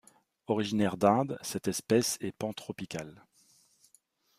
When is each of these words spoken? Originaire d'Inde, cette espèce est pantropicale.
Originaire 0.47 0.97
d'Inde, 0.97 1.37
cette 1.43 1.67
espèce 1.67 2.17
est 2.21 2.31
pantropicale. 2.31 3.23